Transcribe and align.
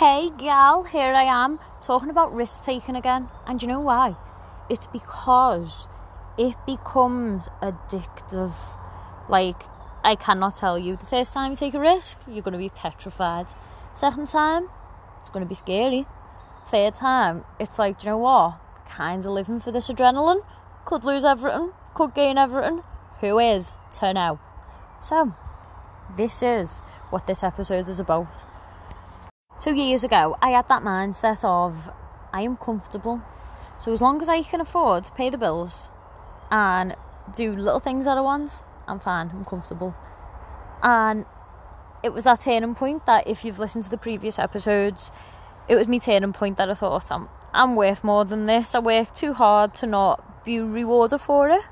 Hey 0.00 0.30
gal, 0.30 0.84
here 0.84 1.12
I 1.12 1.24
am 1.24 1.58
talking 1.82 2.08
about 2.08 2.34
risk 2.34 2.62
taking 2.62 2.96
again. 2.96 3.28
And 3.46 3.60
you 3.60 3.68
know 3.68 3.80
why? 3.80 4.16
It's 4.70 4.86
because 4.86 5.88
it 6.38 6.54
becomes 6.64 7.48
addictive. 7.60 8.54
Like, 9.28 9.62
I 10.02 10.14
cannot 10.14 10.56
tell 10.56 10.78
you. 10.78 10.96
The 10.96 11.04
first 11.04 11.34
time 11.34 11.50
you 11.50 11.56
take 11.58 11.74
a 11.74 11.78
risk, 11.78 12.16
you're 12.26 12.40
going 12.40 12.54
to 12.54 12.58
be 12.58 12.70
petrified. 12.70 13.48
Second 13.92 14.26
time, 14.28 14.70
it's 15.20 15.28
going 15.28 15.44
to 15.44 15.48
be 15.48 15.54
scary. 15.54 16.06
Third 16.70 16.94
time, 16.94 17.44
it's 17.58 17.78
like, 17.78 17.98
do 17.98 18.06
you 18.06 18.12
know 18.12 18.18
what? 18.20 18.58
Kind 18.88 19.26
of 19.26 19.32
living 19.32 19.60
for 19.60 19.70
this 19.70 19.90
adrenaline. 19.90 20.42
Could 20.86 21.04
lose 21.04 21.26
everything, 21.26 21.72
could 21.92 22.14
gain 22.14 22.38
everything. 22.38 22.84
Who 23.20 23.38
is 23.38 23.76
Turn 23.92 24.16
out. 24.16 24.38
So, 25.02 25.34
this 26.16 26.42
is 26.42 26.78
what 27.10 27.26
this 27.26 27.42
episode 27.42 27.86
is 27.86 28.00
about. 28.00 28.46
So, 29.60 29.72
years 29.72 30.02
ago, 30.04 30.38
I 30.40 30.52
had 30.52 30.68
that 30.70 30.82
mindset 30.82 31.44
of 31.44 31.90
I 32.32 32.40
am 32.40 32.56
comfortable. 32.56 33.20
So, 33.78 33.92
as 33.92 34.00
long 34.00 34.22
as 34.22 34.28
I 34.30 34.42
can 34.42 34.58
afford 34.58 35.04
to 35.04 35.12
pay 35.12 35.28
the 35.28 35.36
bills 35.36 35.90
and 36.50 36.96
do 37.34 37.54
little 37.54 37.78
things 37.78 38.06
that 38.06 38.16
I 38.16 38.22
want, 38.22 38.62
I'm 38.88 39.00
fine, 39.00 39.28
I'm 39.34 39.44
comfortable. 39.44 39.94
And 40.82 41.26
it 42.02 42.14
was 42.14 42.24
that 42.24 42.40
turning 42.40 42.74
point 42.74 43.04
that 43.04 43.28
if 43.28 43.44
you've 43.44 43.58
listened 43.58 43.84
to 43.84 43.90
the 43.90 43.98
previous 43.98 44.38
episodes, 44.38 45.12
it 45.68 45.76
was 45.76 45.86
me 45.86 46.00
turning 46.00 46.32
point 46.32 46.56
that 46.56 46.70
I 46.70 46.74
thought 46.74 47.12
I'm 47.12 47.28
I'm 47.52 47.76
worth 47.76 48.02
more 48.02 48.24
than 48.24 48.46
this. 48.46 48.74
I 48.74 48.78
work 48.78 49.14
too 49.14 49.34
hard 49.34 49.74
to 49.74 49.86
not 49.86 50.42
be 50.42 50.58
rewarded 50.58 51.20
for 51.20 51.50
it. 51.50 51.64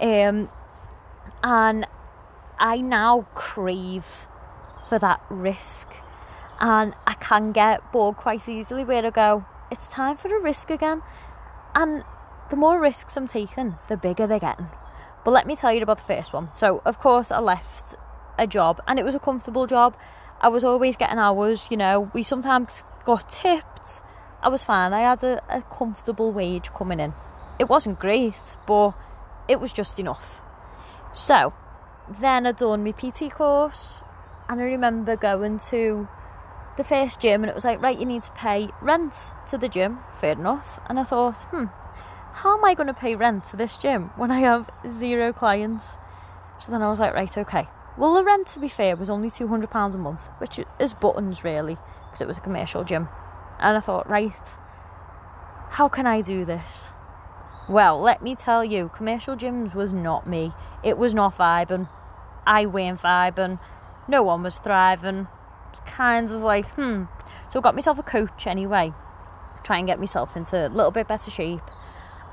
Um 0.00 0.50
and 1.42 1.84
I 2.60 2.76
now 2.76 3.26
crave 3.34 4.28
for 4.88 5.00
that 5.00 5.20
risk. 5.28 5.88
And 6.62 6.94
I 7.08 7.14
can 7.14 7.50
get 7.50 7.90
bored 7.90 8.16
quite 8.16 8.48
easily 8.48 8.84
where 8.84 9.04
I 9.04 9.10
go, 9.10 9.44
it's 9.72 9.88
time 9.88 10.16
for 10.16 10.34
a 10.34 10.40
risk 10.40 10.70
again. 10.70 11.02
And 11.74 12.04
the 12.50 12.56
more 12.56 12.80
risks 12.80 13.16
I'm 13.16 13.26
taking, 13.26 13.74
the 13.88 13.96
bigger 13.96 14.28
they're 14.28 14.38
getting. 14.38 14.68
But 15.24 15.32
let 15.32 15.44
me 15.44 15.56
tell 15.56 15.72
you 15.72 15.82
about 15.82 15.96
the 15.96 16.04
first 16.04 16.32
one. 16.32 16.50
So, 16.54 16.80
of 16.84 17.00
course, 17.00 17.32
I 17.32 17.40
left 17.40 17.96
a 18.38 18.46
job 18.46 18.80
and 18.86 19.00
it 19.00 19.04
was 19.04 19.16
a 19.16 19.18
comfortable 19.18 19.66
job. 19.66 19.96
I 20.40 20.48
was 20.48 20.62
always 20.62 20.96
getting 20.96 21.18
hours, 21.18 21.66
you 21.68 21.76
know, 21.76 22.12
we 22.14 22.22
sometimes 22.22 22.84
got 23.04 23.28
tipped. 23.28 24.00
I 24.40 24.48
was 24.48 24.62
fine. 24.62 24.92
I 24.92 25.00
had 25.00 25.24
a, 25.24 25.42
a 25.48 25.62
comfortable 25.62 26.30
wage 26.30 26.72
coming 26.72 27.00
in. 27.00 27.12
It 27.58 27.68
wasn't 27.68 27.98
great, 27.98 28.56
but 28.68 28.92
it 29.48 29.60
was 29.60 29.72
just 29.72 29.98
enough. 29.98 30.40
So 31.12 31.54
then 32.20 32.46
I 32.46 32.52
done 32.52 32.84
my 32.84 32.92
PT 32.92 33.32
course 33.32 33.94
and 34.48 34.60
I 34.60 34.64
remember 34.64 35.16
going 35.16 35.58
to 35.70 36.08
the 36.76 36.84
first 36.84 37.20
gym 37.20 37.42
and 37.42 37.50
it 37.50 37.54
was 37.54 37.64
like, 37.64 37.82
right, 37.82 37.98
you 37.98 38.06
need 38.06 38.22
to 38.24 38.32
pay 38.32 38.68
rent 38.80 39.14
to 39.48 39.58
the 39.58 39.68
gym. 39.68 39.98
Fair 40.18 40.32
enough. 40.32 40.80
And 40.86 40.98
I 40.98 41.04
thought, 41.04 41.38
hmm, 41.50 41.66
how 42.32 42.56
am 42.56 42.64
I 42.64 42.74
going 42.74 42.86
to 42.86 42.94
pay 42.94 43.14
rent 43.14 43.44
to 43.44 43.56
this 43.56 43.76
gym 43.76 44.10
when 44.16 44.30
I 44.30 44.40
have 44.40 44.70
zero 44.88 45.32
clients? 45.32 45.96
So 46.60 46.72
then 46.72 46.82
I 46.82 46.88
was 46.88 47.00
like, 47.00 47.14
right, 47.14 47.36
okay. 47.38 47.68
Well, 47.98 48.14
the 48.14 48.24
rent, 48.24 48.46
to 48.48 48.60
be 48.60 48.68
fair, 48.68 48.96
was 48.96 49.10
only 49.10 49.28
£200 49.28 49.94
a 49.94 49.98
month, 49.98 50.28
which 50.38 50.58
is 50.78 50.94
buttons 50.94 51.44
really, 51.44 51.76
because 52.06 52.22
it 52.22 52.26
was 52.28 52.38
a 52.38 52.42
commercial 52.42 52.84
gym. 52.84 53.08
And 53.58 53.76
I 53.76 53.80
thought, 53.80 54.08
right, 54.08 54.32
how 55.70 55.88
can 55.88 56.06
I 56.06 56.22
do 56.22 56.44
this? 56.44 56.90
Well, 57.68 58.00
let 58.00 58.22
me 58.22 58.34
tell 58.34 58.64
you, 58.64 58.90
commercial 58.94 59.36
gyms 59.36 59.74
was 59.74 59.92
not 59.92 60.26
me. 60.26 60.52
It 60.82 60.98
was 60.98 61.14
not 61.14 61.36
vibing. 61.36 61.88
I 62.46 62.66
weren't 62.66 63.00
vibing. 63.00 63.60
No 64.08 64.22
one 64.22 64.42
was 64.42 64.58
thriving. 64.58 65.28
Kind 65.86 66.30
of 66.30 66.42
like, 66.42 66.66
hmm. 66.70 67.04
So 67.48 67.58
I 67.58 67.62
got 67.62 67.74
myself 67.74 67.98
a 67.98 68.02
coach 68.02 68.46
anyway, 68.46 68.92
try 69.62 69.78
and 69.78 69.86
get 69.86 69.98
myself 69.98 70.36
into 70.36 70.66
a 70.66 70.68
little 70.68 70.90
bit 70.90 71.08
better 71.08 71.30
shape. 71.30 71.60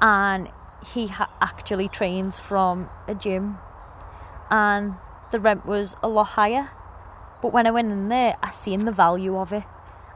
And 0.02 0.50
he 0.94 1.08
ha- 1.08 1.30
actually 1.42 1.90
trains 1.90 2.40
from 2.40 2.90
a 3.08 3.14
gym, 3.14 3.58
and 4.50 4.96
the 5.32 5.40
rent 5.40 5.66
was 5.66 5.96
a 6.02 6.08
lot 6.08 6.24
higher. 6.24 6.72
But 7.42 7.54
when 7.54 7.68
I 7.68 7.72
went 7.72 7.92
in 7.92 8.10
there, 8.10 8.38
I 8.42 8.52
seen 8.52 8.86
the 8.86 8.92
value 8.92 9.38
of 9.38 9.52
it, 9.52 9.64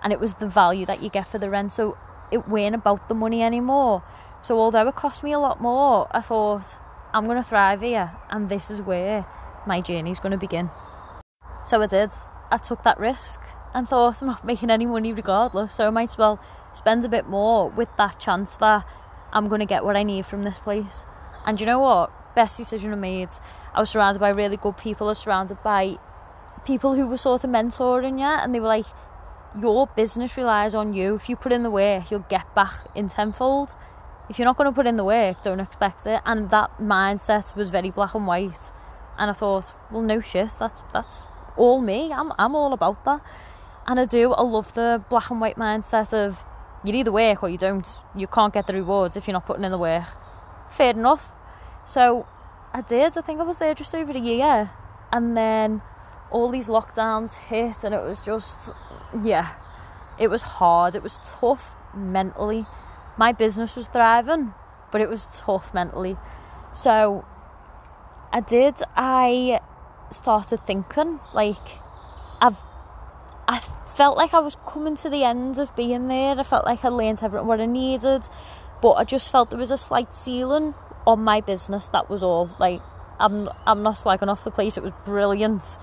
and 0.02 0.14
it 0.14 0.20
was 0.20 0.36
the 0.36 0.48
value 0.48 0.86
that 0.86 1.04
you 1.04 1.10
get 1.10 1.28
for 1.28 1.38
the 1.38 1.50
rent. 1.50 1.74
So 1.74 1.98
it 2.32 2.48
weren't 2.48 2.76
about 2.76 3.10
the 3.10 3.16
money 3.16 3.42
anymore. 3.42 4.04
So 4.42 4.58
although 4.58 4.88
it 4.88 4.96
cost 4.96 5.24
me 5.24 5.32
a 5.32 5.40
lot 5.40 5.62
more, 5.62 6.08
I 6.12 6.22
thought 6.22 6.76
I'm 7.14 7.28
gonna 7.28 7.44
thrive 7.44 7.82
here, 7.82 8.12
and 8.30 8.50
this 8.50 8.72
is 8.72 8.82
where 8.82 9.26
my 9.68 9.82
journey's 9.82 10.20
gonna 10.20 10.38
begin. 10.38 10.70
So 11.68 11.82
I 11.82 11.88
did. 11.88 12.12
I 12.52 12.58
took 12.58 12.84
that 12.84 13.00
risk 13.00 13.40
and 13.74 13.88
thought 13.88 14.22
I'm 14.22 14.28
not 14.28 14.46
making 14.46 14.70
any 14.70 14.86
money 14.86 15.14
regardless, 15.14 15.76
so 15.76 15.88
I 15.88 15.90
might 15.90 16.10
as 16.10 16.18
well 16.18 16.40
spend 16.74 17.04
a 17.06 17.10
bit 17.10 17.28
more 17.28 17.70
with 17.70 17.90
that 17.98 18.20
chance 18.20 18.54
that 18.58 18.86
I'm 19.32 19.48
gonna 19.48 19.66
get 19.66 19.84
what 19.84 19.96
I 19.96 20.04
need 20.04 20.26
from 20.26 20.44
this 20.44 20.60
place. 20.60 21.06
And 21.46 21.60
you 21.60 21.66
know 21.66 21.80
what? 21.80 22.12
Best 22.36 22.58
decision 22.58 22.94
I 22.94 22.96
made. 22.96 23.30
I 23.74 23.80
was 23.80 23.90
surrounded 23.90 24.20
by 24.20 24.30
really 24.30 24.58
good 24.58 24.78
people. 24.78 25.08
I 25.08 25.12
was 25.12 25.20
surrounded 25.20 25.62
by 25.64 25.98
people 26.66 26.94
who 26.96 27.08
were 27.08 27.18
sort 27.18 27.44
of 27.44 27.50
mentoring 27.50 28.20
you, 28.20 28.26
and 28.26 28.54
they 28.54 28.60
were 28.60 28.68
like, 28.68 28.86
"Your 29.60 29.88
business 29.88 30.38
relies 30.38 30.74
on 30.76 30.94
you. 30.94 31.16
If 31.16 31.30
you 31.30 31.36
put 31.36 31.52
in 31.52 31.64
the 31.64 31.72
work, 31.72 32.10
you'll 32.10 32.26
get 32.30 32.54
back 32.56 32.88
in 32.96 33.10
tenfold. 33.10 33.76
If 34.30 34.40
you're 34.40 34.46
not 34.46 34.58
going 34.58 34.70
to 34.70 34.76
put 34.76 34.88
in 34.88 34.96
the 34.96 35.04
work, 35.04 35.42
don't 35.42 35.60
expect 35.60 36.08
it." 36.08 36.22
And 36.26 36.50
that 36.50 36.78
mindset 36.80 37.56
was 37.56 37.70
very 37.70 37.92
black 37.92 38.16
and 38.16 38.26
white. 38.26 38.72
And 39.18 39.30
I 39.30 39.34
thought, 39.34 39.74
well, 39.92 40.02
no 40.02 40.22
shit. 40.22 40.52
That's 40.58 40.82
that's 40.94 41.24
all 41.58 41.82
me. 41.82 42.12
I'm 42.12 42.32
I'm 42.38 42.56
all 42.56 42.74
about 42.74 43.04
that. 43.06 43.22
And 43.86 44.00
I 44.00 44.06
do. 44.06 44.34
I 44.34 44.44
love 44.44 44.74
the 44.74 45.04
black 45.10 45.30
and 45.30 45.42
white 45.42 45.58
mindset 45.58 46.14
of 46.14 46.44
you 46.84 46.94
either 46.94 47.12
work 47.12 47.44
or 47.44 47.50
you 47.50 47.58
don't. 47.58 47.88
You 48.16 48.28
can't 48.28 48.54
get 48.54 48.68
the 48.68 48.74
rewards 48.74 49.16
if 49.16 49.28
you're 49.28 49.34
not 49.34 49.46
putting 49.46 49.64
in 49.64 49.72
the 49.72 49.78
work. 49.78 50.06
Fair 50.76 50.92
enough. 50.92 51.32
So 51.88 52.26
I 52.74 52.82
did. 52.82 53.18
I 53.18 53.22
think 53.22 53.40
I 53.40 53.44
was 53.44 53.58
there 53.58 53.76
just 53.76 53.94
over 53.94 54.12
a 54.12 54.20
year, 54.20 54.72
and 55.12 55.36
then 55.36 55.82
all 56.32 56.50
these 56.50 56.68
lockdowns 56.68 57.36
hit, 57.36 57.84
and 57.84 57.94
it 57.94 58.02
was 58.02 58.22
just 58.22 58.72
yeah, 59.24 59.56
it 60.20 60.30
was 60.30 60.42
hard. 60.42 60.96
It 60.96 61.04
was 61.04 61.20
tough 61.26 61.76
mentally. 61.96 62.66
My 63.18 63.32
business 63.32 63.76
was 63.76 63.88
thriving, 63.88 64.54
but 64.92 65.02
it 65.02 65.10
was 65.10 65.26
tough 65.26 65.74
mentally. 65.74 66.16
So 66.74 67.26
I 68.32 68.40
did. 68.40 68.76
I 68.96 69.60
started 70.14 70.66
thinking 70.66 71.20
like 71.34 71.80
I've 72.42 72.62
I 73.48 73.60
felt 73.96 74.18
like 74.18 74.34
I 74.34 74.40
was 74.40 74.56
coming 74.68 74.96
to 74.98 75.10
the 75.10 75.24
end 75.24 75.58
of 75.58 75.76
being 75.76 76.08
there. 76.08 76.38
I 76.38 76.44
felt 76.44 76.66
like 76.66 76.84
I 76.84 76.90
learned 76.90 77.22
everything 77.22 77.48
what 77.48 77.60
I 77.60 77.66
needed, 77.66 78.24
but 78.82 78.94
I 78.94 79.04
just 79.04 79.32
felt 79.32 79.50
there 79.50 79.60
was 79.60 79.72
a 79.72 79.78
slight 79.78 80.16
ceiling 80.16 80.74
on 81.06 81.24
my 81.24 81.42
business. 81.42 81.90
That 81.90 82.10
was 82.10 82.24
all. 82.24 82.50
Like 82.60 82.82
I'm 83.20 83.50
I'm 83.66 83.84
not 83.84 83.96
slagging 83.96 84.30
off 84.30 84.44
the 84.44 84.52
place. 84.52 84.78
It 84.78 84.84
was 84.84 84.94
brilliant, 85.06 85.78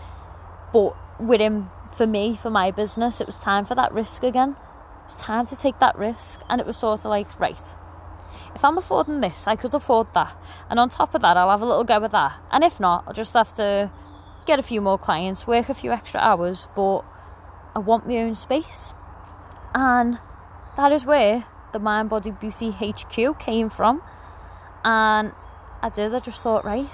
but 0.73 0.97
with 1.21 1.41
him 1.41 1.71
for 1.93 2.07
me 2.07 2.37
for 2.37 2.51
my 2.51 2.71
business, 2.71 3.21
it 3.21 3.27
was 3.27 3.37
time 3.37 3.65
for 3.65 3.75
that 3.75 3.93
risk 3.93 4.23
again. 4.23 4.51
It 4.51 5.05
was 5.07 5.17
time 5.17 5.47
to 5.47 5.57
take 5.57 5.79
that 5.81 5.97
risk, 5.99 6.41
and 6.49 6.61
it 6.61 6.67
was 6.67 6.77
sort 6.77 7.01
of 7.01 7.07
like 7.07 7.39
right. 7.39 7.75
If 8.55 8.65
I'm 8.65 8.79
affording 8.79 9.21
this, 9.21 9.47
I 9.47 9.57
could 9.57 9.75
afford 9.75 10.09
that, 10.15 10.37
and 10.69 10.81
on 10.81 10.89
top 10.89 11.15
of 11.15 11.23
that, 11.23 11.37
I'll 11.37 11.51
have 11.51 11.63
a 11.63 11.67
little 11.67 11.85
go 11.85 12.01
with 12.01 12.13
that. 12.13 12.35
And 12.51 12.65
if 12.65 12.81
not, 12.81 13.05
I'll 13.07 13.15
just 13.15 13.35
have 13.35 13.53
to 13.55 13.91
get 14.51 14.59
a 14.59 14.63
few 14.65 14.81
more 14.81 14.99
clients, 14.99 15.47
work 15.47 15.69
a 15.69 15.75
few 15.75 15.93
extra 15.93 16.19
hours, 16.19 16.67
but 16.75 17.03
I 17.77 17.79
want 17.79 18.09
my 18.09 18.17
own 18.19 18.35
space. 18.35 18.93
And 19.77 20.19
that 20.77 20.91
is 20.91 21.05
where 21.05 21.45
the 21.73 21.79
Mind 21.79 22.09
Body 22.09 22.33
Beauty 22.33 22.73
HQ 22.73 23.39
came 23.39 23.71
from. 23.71 24.03
And 24.85 25.33
I 25.83 25.89
did, 25.89 26.13
I 26.13 26.19
just 26.19 26.43
thought, 26.43 26.65
right, 26.65 26.91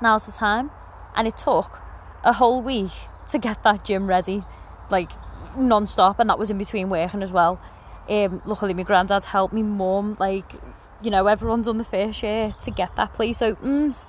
now's 0.00 0.26
the 0.26 0.32
time. 0.32 0.70
And 1.16 1.26
it 1.26 1.36
took 1.36 1.80
a 2.22 2.34
whole 2.34 2.62
week 2.62 2.92
to 3.30 3.38
get 3.38 3.64
that 3.64 3.84
gym 3.84 4.06
ready, 4.06 4.44
like 4.88 5.10
non 5.56 5.84
stop, 5.88 6.20
and 6.20 6.30
that 6.30 6.38
was 6.38 6.48
in 6.48 6.58
between 6.58 6.90
working 6.90 7.24
as 7.24 7.32
well. 7.32 7.60
Um, 8.08 8.40
luckily, 8.46 8.72
my 8.72 8.84
granddad 8.84 9.24
helped 9.24 9.52
me, 9.52 9.64
mum, 9.64 10.16
like, 10.20 10.52
you 11.02 11.10
know, 11.10 11.26
everyone's 11.26 11.66
on 11.66 11.78
the 11.78 11.84
first 11.84 12.22
year 12.22 12.54
to 12.62 12.70
get 12.70 12.94
that 12.94 13.14
place 13.14 13.42
opened. 13.42 14.06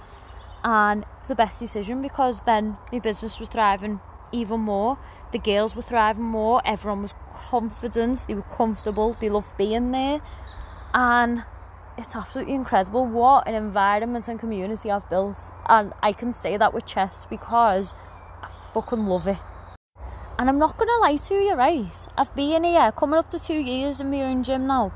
And 0.63 1.03
it 1.03 1.07
was 1.19 1.29
the 1.29 1.35
best 1.35 1.59
decision 1.59 2.01
because 2.01 2.41
then 2.41 2.77
my 2.91 3.00
business 3.00 3.39
was 3.39 3.50
thriving 3.50 4.01
even 4.31 4.59
more. 4.61 4.97
The 5.31 5.39
girls 5.39 5.75
were 5.75 5.83
thriving 5.83 6.23
more, 6.23 6.61
everyone 6.65 7.03
was 7.03 7.13
confident, 7.33 8.25
they 8.27 8.33
were 8.33 8.41
comfortable, 8.41 9.15
they 9.19 9.29
loved 9.29 9.56
being 9.57 9.91
there. 9.91 10.21
And 10.94 11.44
it's 11.97 12.15
absolutely 12.15 12.56
incredible 12.56 13.06
what 13.06 13.47
an 13.47 13.53
environment 13.53 14.27
and 14.27 14.39
community 14.39 14.89
I've 14.89 15.07
built. 15.09 15.51
And 15.67 15.94
I 16.01 16.13
can 16.13 16.33
say 16.33 16.57
that 16.57 16.73
with 16.73 16.85
chest 16.85 17.29
because 17.29 17.94
I 18.41 18.50
fucking 18.73 19.05
love 19.05 19.27
it. 19.27 19.38
And 20.39 20.50
I'm 20.50 20.57
not 20.57 20.77
gonna 20.77 20.97
lie 21.01 21.17
to 21.17 21.33
you, 21.35 21.53
right? 21.53 21.91
I've 22.17 22.33
been 22.33 22.63
here 22.63 22.91
coming 22.94 23.19
up 23.19 23.29
to 23.31 23.39
two 23.39 23.59
years 23.59 24.00
in 24.00 24.09
my 24.09 24.21
own 24.21 24.41
gym 24.44 24.65
now, 24.65 24.94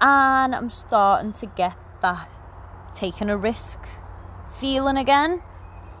and 0.00 0.54
I'm 0.54 0.68
starting 0.68 1.32
to 1.32 1.46
get 1.46 1.74
that 2.02 2.28
taking 2.94 3.30
a 3.30 3.36
risk 3.36 3.78
feeling 4.58 4.96
again. 4.96 5.42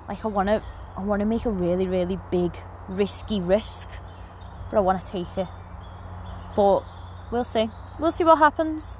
Like 0.08 0.24
I 0.24 0.28
wanna 0.28 0.62
I 0.96 1.02
wanna 1.02 1.26
make 1.26 1.44
a 1.44 1.50
really, 1.50 1.86
really 1.86 2.18
big 2.30 2.56
risky 2.88 3.40
risk 3.40 3.88
but 4.70 4.76
I 4.76 4.80
want 4.80 5.04
to 5.04 5.06
take 5.06 5.38
it. 5.38 5.48
But 6.54 6.82
we'll 7.30 7.44
see. 7.44 7.70
We'll 7.98 8.12
see 8.12 8.24
what 8.24 8.38
happens. 8.38 8.98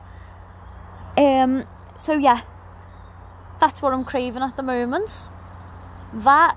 Um. 1.17 1.67
So 1.97 2.13
yeah, 2.13 2.43
that's 3.59 3.81
what 3.81 3.93
I'm 3.93 4.05
craving 4.05 4.43
at 4.43 4.57
the 4.57 4.63
moment. 4.63 5.31
That 6.13 6.57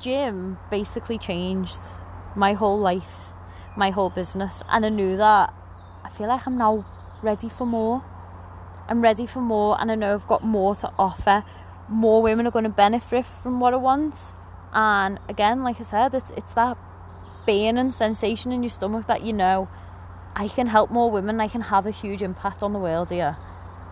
gym 0.00 0.58
basically 0.70 1.18
changed 1.18 1.80
my 2.34 2.52
whole 2.52 2.78
life, 2.78 3.32
my 3.76 3.90
whole 3.90 4.10
business, 4.10 4.62
and 4.70 4.86
I 4.86 4.88
knew 4.88 5.16
that 5.16 5.52
I 6.04 6.08
feel 6.08 6.28
like 6.28 6.46
I'm 6.46 6.56
now 6.56 6.86
ready 7.22 7.48
for 7.48 7.66
more. 7.66 8.04
I'm 8.88 9.00
ready 9.00 9.26
for 9.26 9.40
more, 9.40 9.80
and 9.80 9.90
I 9.90 9.96
know 9.96 10.14
I've 10.14 10.28
got 10.28 10.44
more 10.44 10.74
to 10.76 10.92
offer. 10.98 11.44
More 11.88 12.20
women 12.22 12.46
are 12.46 12.50
going 12.50 12.64
to 12.64 12.70
benefit 12.70 13.24
from 13.24 13.60
what 13.60 13.72
I 13.72 13.76
want, 13.76 14.32
and 14.72 15.20
again, 15.28 15.62
like 15.62 15.80
I 15.80 15.84
said, 15.84 16.14
it's 16.14 16.32
it's 16.32 16.52
that 16.54 16.76
pain 17.46 17.78
and 17.78 17.94
sensation 17.94 18.50
in 18.52 18.62
your 18.62 18.70
stomach 18.70 19.06
that 19.06 19.22
you 19.22 19.32
know 19.32 19.68
I 20.34 20.48
can 20.48 20.66
help 20.66 20.90
more 20.90 21.10
women. 21.10 21.40
I 21.40 21.48
can 21.48 21.62
have 21.62 21.86
a 21.86 21.92
huge 21.92 22.22
impact 22.22 22.62
on 22.62 22.72
the 22.72 22.78
world 22.78 23.10
here, 23.10 23.36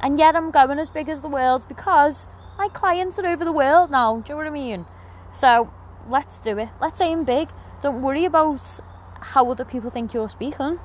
and 0.01 0.19
yet 0.19 0.35
I'm 0.35 0.51
going 0.51 0.79
as 0.79 0.91
big 0.91 1.09
as 1.09 1.21
the 1.21 1.29
world 1.29 1.67
because 1.69 2.27
my 2.59 2.69
clients 2.69 3.19
are 3.19 3.27
over 3.27 3.45
the 3.45 3.53
world 3.53 3.91
now. 3.91 4.17
Do 4.21 4.29
you 4.29 4.35
know 4.35 4.37
what 4.39 4.47
I 4.47 4.51
mean? 4.51 4.87
So 5.33 5.73
let's 6.09 6.39
do 6.39 6.59
it. 6.59 6.71
Let's 6.81 7.01
aim 7.01 7.25
big. 7.25 7.49
Don't 7.81 8.03
worry 8.03 8.25
about 8.25 8.81
how 9.21 9.51
other 9.51 9.65
people 9.65 9.91
think 9.91 10.15
you're 10.15 10.29
speaking. 10.29 10.79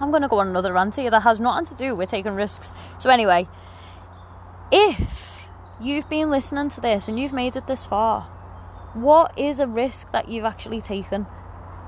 I'm 0.00 0.10
going 0.10 0.22
to 0.22 0.28
go 0.28 0.38
on 0.38 0.48
another 0.48 0.72
rant 0.72 0.96
here 0.96 1.10
that 1.10 1.22
has 1.22 1.40
nothing 1.40 1.66
to 1.66 1.74
do 1.74 1.94
with 1.94 2.10
taking 2.10 2.34
risks. 2.34 2.70
So, 2.98 3.10
anyway, 3.10 3.48
if 4.70 5.27
you've 5.80 6.08
been 6.08 6.30
listening 6.30 6.70
to 6.70 6.80
this 6.80 7.08
and 7.08 7.18
you've 7.18 7.32
made 7.32 7.56
it 7.56 7.66
this 7.66 7.86
far, 7.86 8.22
what 8.94 9.36
is 9.38 9.60
a 9.60 9.66
risk 9.66 10.10
that 10.12 10.28
you've 10.28 10.44
actually 10.44 10.80
taken? 10.80 11.26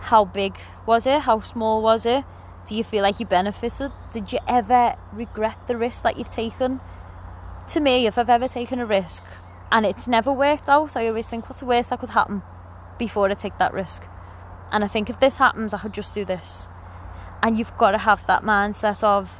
How 0.01 0.25
big 0.25 0.57
was 0.87 1.07
it? 1.07 1.23
How 1.23 1.41
small 1.41 1.83
was 1.83 2.07
it? 2.07 2.25
Do 2.67 2.75
you 2.75 2.85
feel 2.85 3.03
like 3.03 3.21
you 3.21 3.27
benefited? 3.27 3.93
Did 4.13 4.33
you 4.33 4.39
ever 4.47 4.97
regret 5.13 5.67
the 5.67 5.77
risk 5.77 6.03
that 6.03 6.19
you've 6.19 6.31
taken? 6.31 6.81
To 7.69 7.81
me, 7.81 8.07
if 8.07 8.19
I've 8.19 8.31
ever 8.31 8.49
taken 8.49 8.79
a 8.79 8.87
risk 8.87 9.23
and 9.73 9.85
it's 9.85 10.09
never 10.09 10.33
worked 10.33 10.69
out, 10.69 10.97
I 10.97 11.07
always 11.09 11.27
think, 11.27 11.49
what's 11.49 11.61
the 11.61 11.67
worst 11.67 11.91
that 11.91 12.01
could 12.01 12.11
happen 12.11 12.43
before 12.99 13.31
I 13.31 13.35
take 13.35 13.59
that 13.59 13.73
risk? 13.73 14.05
And 14.73 14.85
I 14.85 14.89
think 14.89 15.11
if 15.11 15.21
this 15.21 15.37
happens, 15.37 15.75
I 15.75 15.79
could 15.79 15.95
just 15.95 16.15
do 16.15 16.25
this 16.25 16.69
and 17.43 17.59
you've 17.59 17.77
got 17.79 17.93
to 17.93 17.99
have 17.99 18.27
that 18.27 18.43
mindset 18.43 19.03
of 19.03 19.35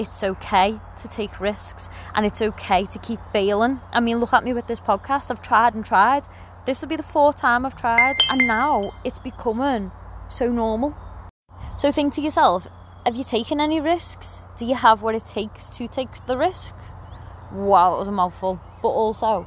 it's 0.00 0.24
okay 0.24 0.80
to 1.02 1.08
take 1.08 1.40
risks 1.40 1.88
and 2.14 2.24
it's 2.24 2.40
okay 2.40 2.86
to 2.86 2.98
keep 2.98 3.20
failing. 3.32 3.80
I 3.92 4.00
mean, 4.00 4.18
look 4.18 4.32
at 4.32 4.44
me 4.44 4.52
with 4.52 4.66
this 4.66 4.80
podcast. 4.80 5.30
I've 5.30 5.42
tried 5.42 5.74
and 5.74 5.84
tried. 5.84 6.24
This 6.66 6.80
will 6.80 6.88
be 6.88 6.96
the 6.96 7.02
fourth 7.02 7.36
time 7.36 7.64
I've 7.66 7.76
tried, 7.76 8.16
and 8.28 8.46
now 8.46 8.92
it's 9.04 9.18
becoming 9.18 9.90
so 10.28 10.50
normal. 10.50 10.96
So 11.76 11.90
think 11.90 12.14
to 12.14 12.20
yourself 12.20 12.68
have 13.04 13.16
you 13.16 13.24
taken 13.24 13.60
any 13.60 13.80
risks? 13.80 14.42
Do 14.58 14.66
you 14.66 14.74
have 14.74 15.02
what 15.02 15.14
it 15.14 15.24
takes 15.24 15.68
to 15.70 15.88
take 15.88 16.26
the 16.26 16.36
risk? 16.36 16.74
Wow, 17.52 17.94
it 17.94 17.98
was 17.98 18.08
a 18.08 18.12
mouthful. 18.12 18.60
But 18.82 18.88
also, 18.88 19.46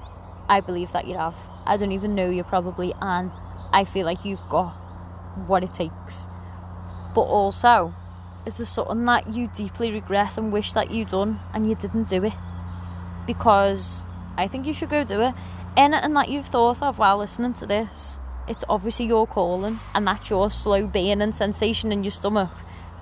I 0.50 0.60
believe 0.62 0.92
that 0.92 1.08
you 1.08 1.16
have. 1.18 1.36
I 1.66 1.78
don't 1.78 1.92
even 1.92 2.16
know 2.16 2.30
you 2.30 2.44
probably, 2.44 2.94
and 3.02 3.32
I 3.72 3.86
feel 3.86 4.06
like 4.06 4.26
you've 4.26 4.48
got 4.50 4.72
what 5.48 5.64
it 5.64 5.74
takes 5.74 6.28
but 7.14 7.22
also 7.22 7.94
is 8.46 8.58
there 8.58 8.66
something 8.66 9.06
that 9.06 9.34
you 9.34 9.50
deeply 9.56 9.92
regret 9.92 10.38
and 10.38 10.52
wish 10.52 10.74
that 10.74 10.92
you'd 10.92 11.10
done 11.10 11.40
and 11.54 11.68
you 11.70 11.76
didn't 11.76 12.10
do 12.10 12.24
it. 12.24 12.34
Because 13.26 14.04
I 14.38 14.48
think 14.48 14.66
you 14.66 14.74
should 14.74 14.90
go 14.90 15.04
do 15.04 15.22
it. 15.22 15.34
Anything 15.78 16.14
that 16.14 16.30
you've 16.30 16.48
thought 16.48 16.82
of 16.82 16.98
while 16.98 17.18
listening 17.18 17.54
to 17.56 17.66
this 17.66 18.20
it's 18.48 18.64
obviously 18.68 19.06
your 19.06 19.26
calling 19.26 19.80
and 19.94 20.08
that's 20.08 20.30
your 20.30 20.52
slow 20.52 20.88
being 20.88 21.22
and 21.22 21.36
sensation 21.36 21.92
in 21.92 22.04
your 22.04 22.12
stomach 22.12 22.52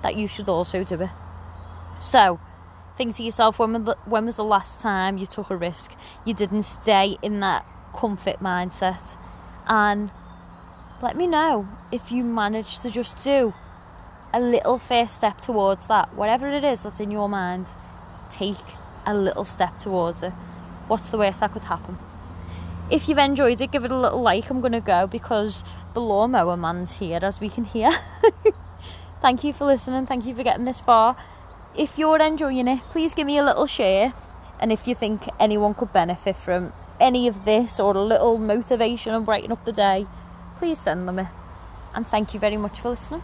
that 0.02 0.16
you 0.16 0.26
should 0.26 0.48
also 0.48 0.84
do 0.84 1.02
it. 1.02 1.10
So 2.00 2.40
think 2.96 3.16
to 3.16 3.22
yourself 3.22 3.58
when, 3.58 3.74
when 4.04 4.26
was 4.26 4.36
the 4.36 4.44
last 4.44 4.78
time 4.78 5.18
you 5.18 5.26
took 5.26 5.50
a 5.50 5.56
risk? 5.56 5.92
You 6.24 6.34
didn't 6.34 6.64
stay 6.64 7.16
in 7.22 7.40
that 7.40 7.64
comfort 7.94 8.40
mindset. 8.40 9.16
And 9.66 10.10
let 11.02 11.16
me 11.16 11.26
know 11.26 11.68
if 11.90 12.12
you 12.12 12.22
managed 12.22 12.82
to 12.82 12.90
just 12.90 13.22
do 13.22 13.54
a 14.32 14.40
little 14.40 14.78
first 14.78 15.14
step 15.14 15.40
towards 15.40 15.86
that. 15.86 16.14
Whatever 16.14 16.48
it 16.48 16.64
is 16.64 16.82
that's 16.82 17.00
in 17.00 17.10
your 17.10 17.28
mind, 17.28 17.66
take 18.30 18.56
a 19.06 19.14
little 19.14 19.44
step 19.44 19.78
towards 19.78 20.22
it. 20.22 20.32
What's 20.88 21.08
the 21.08 21.18
worst 21.18 21.40
that 21.40 21.52
could 21.52 21.64
happen? 21.64 21.98
If 22.90 23.08
you've 23.08 23.18
enjoyed 23.18 23.60
it, 23.60 23.70
give 23.70 23.84
it 23.84 23.90
a 23.90 23.98
little 23.98 24.20
like. 24.20 24.50
I'm 24.50 24.60
going 24.60 24.72
to 24.72 24.80
go 24.80 25.06
because 25.06 25.64
the 25.94 26.00
lawnmower 26.00 26.56
man's 26.56 26.98
here, 26.98 27.20
as 27.22 27.40
we 27.40 27.48
can 27.48 27.64
hear. 27.64 27.90
Thank 29.22 29.44
you 29.44 29.52
for 29.52 29.66
listening. 29.66 30.06
Thank 30.06 30.26
you 30.26 30.34
for 30.34 30.42
getting 30.42 30.64
this 30.64 30.80
far. 30.80 31.16
If 31.76 31.98
you're 31.98 32.20
enjoying 32.20 32.68
it, 32.68 32.80
please 32.90 33.14
give 33.14 33.26
me 33.26 33.38
a 33.38 33.44
little 33.44 33.66
share. 33.66 34.12
And 34.60 34.72
if 34.72 34.86
you 34.86 34.94
think 34.94 35.22
anyone 35.40 35.74
could 35.74 35.92
benefit 35.92 36.36
from 36.36 36.72
any 37.00 37.26
of 37.26 37.44
this 37.44 37.80
or 37.80 37.96
a 37.96 38.02
little 38.02 38.38
motivation 38.38 39.14
and 39.14 39.24
brighten 39.24 39.52
up 39.52 39.64
the 39.64 39.72
day, 39.72 40.06
please 40.56 40.78
send 40.78 41.08
them 41.08 41.18
it. 41.18 41.28
And 41.94 42.06
thank 42.06 42.34
you 42.34 42.40
very 42.40 42.56
much 42.56 42.80
for 42.80 42.90
listening. 42.90 43.22